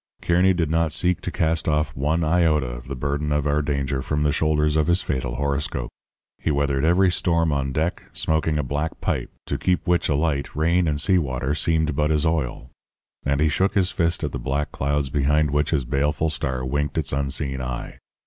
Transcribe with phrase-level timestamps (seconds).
[0.23, 4.01] "Kearny did not seek to cast off one iota of the burden of our danger
[4.01, 5.91] from the shoulders of his fatal horoscope.
[6.39, 10.87] He weathered every storm on deck, smoking a black pipe, to keep which alight rain
[10.87, 12.71] and sea water seemed but as oil.
[13.27, 16.97] And he shook his fist at the black clouds behind which his baleful star winked
[16.97, 17.99] its unseen eye.